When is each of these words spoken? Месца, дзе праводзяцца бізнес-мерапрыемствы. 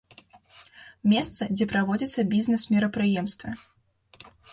Месца, 1.11 1.43
дзе 1.57 1.67
праводзяцца 1.73 2.25
бізнес-мерапрыемствы. 2.31 3.49